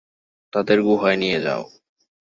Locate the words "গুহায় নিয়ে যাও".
0.81-1.63